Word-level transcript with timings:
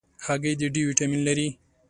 هګۍ 0.25 0.53
د 0.59 0.61
D 0.73 0.75
ویټامین 0.87 1.21
لري. 1.27 1.47